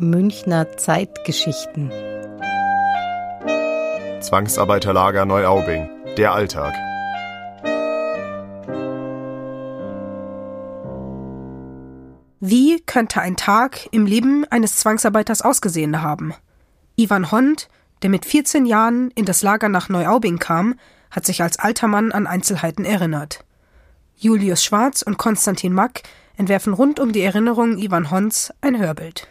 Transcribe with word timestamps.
Münchner 0.00 0.76
Zeitgeschichten 0.76 1.90
Zwangsarbeiterlager 4.20 5.24
Neuaubing. 5.24 5.88
Der 6.16 6.32
Alltag. 6.32 6.72
Wie 12.40 12.80
könnte 12.80 13.20
ein 13.20 13.36
Tag 13.36 13.88
im 13.92 14.06
Leben 14.06 14.44
eines 14.50 14.76
Zwangsarbeiters 14.76 15.42
ausgesehen 15.42 16.02
haben? 16.02 16.34
Ivan 16.96 17.30
Hond, 17.30 17.68
der 18.02 18.10
mit 18.10 18.24
14 18.24 18.66
Jahren 18.66 19.10
in 19.12 19.26
das 19.26 19.42
Lager 19.42 19.68
nach 19.68 19.88
Neuaubing 19.88 20.38
kam, 20.38 20.74
hat 21.10 21.26
sich 21.26 21.42
als 21.42 21.58
alter 21.58 21.86
Mann 21.86 22.12
an 22.12 22.26
Einzelheiten 22.26 22.84
erinnert. 22.84 23.44
Julius 24.16 24.64
Schwarz 24.64 25.02
und 25.02 25.18
Konstantin 25.18 25.72
Mack 25.72 26.02
entwerfen 26.36 26.72
rund 26.72 27.00
um 27.00 27.12
die 27.12 27.22
Erinnerung 27.22 27.78
Ivan 27.78 28.10
Honds 28.10 28.52
ein 28.60 28.78
Hörbild. 28.78 29.28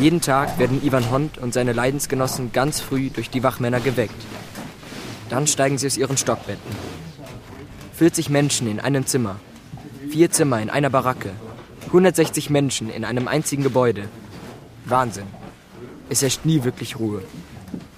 Jeden 0.00 0.22
Tag 0.22 0.58
werden 0.58 0.82
Ivan 0.82 1.10
Hond 1.10 1.36
und 1.36 1.52
seine 1.52 1.74
Leidensgenossen 1.74 2.52
ganz 2.52 2.80
früh 2.80 3.10
durch 3.10 3.28
die 3.28 3.42
Wachmänner 3.42 3.80
geweckt. 3.80 4.14
Dann 5.28 5.46
steigen 5.46 5.76
sie 5.76 5.86
aus 5.86 5.98
ihren 5.98 6.16
Stockbetten. 6.16 6.70
40 7.96 8.30
Menschen 8.30 8.66
in 8.70 8.80
einem 8.80 9.04
Zimmer. 9.04 9.36
Vier 10.08 10.30
Zimmer 10.30 10.58
in 10.62 10.70
einer 10.70 10.88
Baracke. 10.88 11.32
160 11.88 12.48
Menschen 12.48 12.88
in 12.88 13.04
einem 13.04 13.28
einzigen 13.28 13.62
Gebäude. 13.62 14.08
Wahnsinn. 14.86 15.26
Es 16.08 16.22
herrscht 16.22 16.46
nie 16.46 16.64
wirklich 16.64 16.98
Ruhe. 16.98 17.22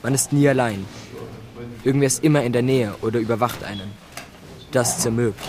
Man 0.03 0.13
ist 0.13 0.33
nie 0.33 0.49
allein. 0.49 0.85
Irgendwer 1.85 2.09
ist 2.09 2.25
immer 2.25 2.43
in 2.43 2.53
der 2.53 2.63
Nähe 2.63 2.97
oder 3.03 3.21
überwacht 3.21 3.63
einen. 3.63 3.93
Das 4.73 4.99
zermürbt. 4.99 5.45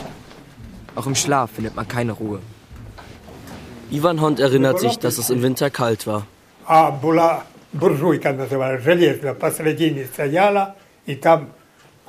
Auch 0.94 1.08
im 1.08 1.16
Schlaf 1.16 1.50
findet 1.50 1.76
man 1.76 1.88
keine 1.88 2.12
Ruhe. 2.12 2.42
Ivan 3.90 4.22
Hond 4.22 4.40
erinnert 4.40 4.80
sich, 4.80 5.00
dass 5.00 5.18
es 5.18 5.32
im 5.32 5.42
Winter 5.42 5.72
kalt 5.72 6.06
war 6.06 6.28
а 6.65 6.91
була 6.91 7.43
буржуйка 7.73 8.33
називалась, 8.33 8.83
железна, 8.83 9.35
посередині 9.35 10.05
стояла, 10.05 10.75
і 11.07 11.15
там 11.15 11.47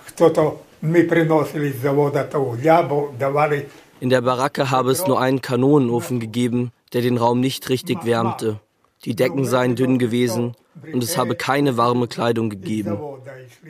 хто-то 0.06 0.54
ми 0.82 1.04
приносили 1.04 1.72
з 1.72 1.82
завода 1.82 2.24
то 2.24 2.44
угля, 2.44 2.82
бо 2.82 3.10
давали 3.20 3.66
In 4.02 4.10
der 4.10 4.22
Baracke 4.22 4.72
habe 4.72 4.92
es 4.92 5.06
nur 5.08 5.20
einen 5.20 5.42
Kanonenofen 5.42 6.22
gegeben, 6.22 6.72
der 6.94 7.02
den 7.02 7.18
Raum 7.18 7.42
nicht 7.42 7.68
richtig 7.68 8.06
wärmte. 8.06 8.60
Die 9.04 9.16
Decken 9.16 9.44
seien 9.46 9.76
dünn 9.76 9.98
gewesen 9.98 10.56
und 10.94 11.04
es 11.04 11.18
habe 11.18 11.36
keine 11.36 11.76
warme 11.78 12.08
Kleidung 12.08 12.50
gegeben. 12.50 12.98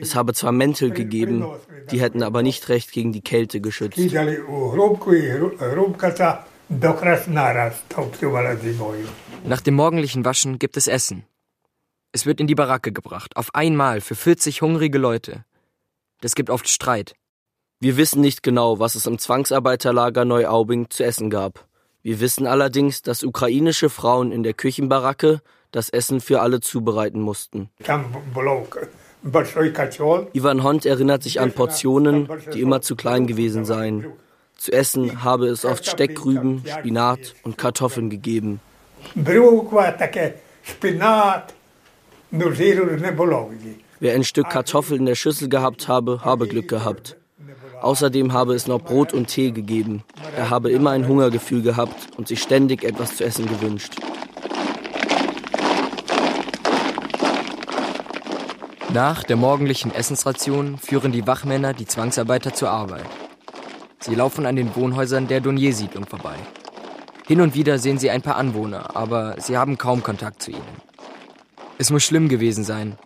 Es 0.00 0.14
habe 0.14 0.32
zwar 0.34 0.52
Mäntel 0.52 0.90
gegeben, 0.90 1.44
die 1.90 2.00
hätten 2.00 2.22
aber 2.22 2.42
nicht 2.42 2.68
recht 2.68 2.92
gegen 2.92 3.12
die 3.12 3.22
Kälte 3.22 3.60
geschützt. 3.60 3.98
Nach 9.43 9.61
dem 9.61 9.75
morgendlichen 9.75 10.25
Waschen 10.25 10.57
gibt 10.57 10.77
es 10.77 10.87
Essen. 10.87 11.25
Es 12.11 12.25
wird 12.25 12.39
in 12.39 12.47
die 12.47 12.55
Baracke 12.55 12.91
gebracht, 12.91 13.35
auf 13.35 13.53
einmal 13.53 14.01
für 14.01 14.15
40 14.15 14.61
hungrige 14.61 14.97
Leute. 14.97 15.45
Das 16.21 16.33
gibt 16.33 16.49
oft 16.49 16.67
Streit. 16.67 17.13
Wir 17.79 17.97
wissen 17.97 18.21
nicht 18.21 18.41
genau, 18.41 18.79
was 18.79 18.95
es 18.95 19.05
im 19.05 19.19
Zwangsarbeiterlager 19.19 20.25
Neuaubing 20.25 20.89
zu 20.89 21.03
essen 21.03 21.29
gab. 21.29 21.67
Wir 22.01 22.19
wissen 22.19 22.47
allerdings, 22.47 23.01
dass 23.01 23.23
ukrainische 23.23 23.89
Frauen 23.89 24.31
in 24.31 24.43
der 24.43 24.53
Küchenbaracke 24.53 25.41
das 25.71 25.89
Essen 25.89 26.21
für 26.21 26.41
alle 26.41 26.61
zubereiten 26.61 27.19
mussten. 27.19 27.69
Ivan 30.33 30.63
Hont 30.63 30.85
erinnert 30.85 31.23
sich 31.23 31.39
an 31.39 31.51
Portionen, 31.51 32.29
die 32.53 32.61
immer 32.61 32.81
zu 32.81 32.95
klein 32.95 33.27
gewesen 33.27 33.65
seien. 33.65 34.05
Zu 34.57 34.71
essen 34.71 35.23
habe 35.23 35.47
es 35.47 35.65
oft 35.65 35.85
Steckrüben, 35.85 36.63
Spinat 36.65 37.35
und 37.43 37.57
Kartoffeln 37.57 38.09
gegeben. 38.09 38.59
Wer 43.99 44.13
ein 44.13 44.23
Stück 44.23 44.49
Kartoffel 44.49 44.97
in 44.97 45.05
der 45.05 45.15
Schüssel 45.15 45.49
gehabt 45.49 45.87
habe, 45.87 46.21
habe 46.23 46.47
Glück 46.47 46.67
gehabt. 46.67 47.17
Außerdem 47.81 48.33
habe 48.33 48.55
es 48.55 48.67
noch 48.67 48.81
Brot 48.81 49.13
und 49.13 49.27
Tee 49.27 49.51
gegeben. 49.51 50.03
Er 50.35 50.49
habe 50.49 50.71
immer 50.71 50.91
ein 50.91 51.07
Hungergefühl 51.07 51.61
gehabt 51.61 52.17
und 52.17 52.27
sich 52.27 52.41
ständig 52.41 52.83
etwas 52.83 53.17
zu 53.17 53.23
essen 53.23 53.47
gewünscht. 53.47 53.93
Nach 58.93 59.23
der 59.23 59.35
morgendlichen 59.35 59.93
Essensration 59.93 60.77
führen 60.77 61.11
die 61.11 61.27
Wachmänner 61.27 61.73
die 61.73 61.85
Zwangsarbeiter 61.85 62.53
zur 62.53 62.69
Arbeit. 62.69 63.05
Sie 63.99 64.15
laufen 64.15 64.45
an 64.45 64.55
den 64.55 64.75
Wohnhäusern 64.75 65.27
der 65.27 65.41
Donier-Siedlung 65.41 66.05
vorbei. 66.05 66.35
Hin 67.27 67.41
und 67.41 67.55
wieder 67.55 67.79
sehen 67.79 67.97
sie 67.97 68.11
ein 68.11 68.21
paar 68.21 68.35
Anwohner, 68.35 68.95
aber 68.95 69.35
sie 69.39 69.57
haben 69.57 69.77
kaum 69.77 70.03
Kontakt 70.03 70.41
zu 70.43 70.51
ihnen. 70.51 70.81
Es 71.77 71.89
muss 71.89 72.03
schlimm 72.03 72.29
gewesen 72.29 72.63
sein, 72.63 72.97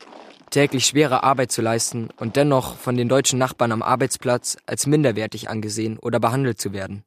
täglich 0.49 0.85
schwere 0.85 1.23
Arbeit 1.23 1.51
zu 1.51 1.61
leisten 1.61 2.09
und 2.17 2.35
dennoch 2.35 2.75
von 2.75 2.97
den 2.97 3.09
deutschen 3.09 3.39
Nachbarn 3.39 3.71
am 3.71 3.81
Arbeitsplatz 3.81 4.57
als 4.65 4.87
minderwertig 4.87 5.49
angesehen 5.49 5.97
oder 5.97 6.19
behandelt 6.19 6.59
zu 6.59 6.73
werden. 6.73 7.03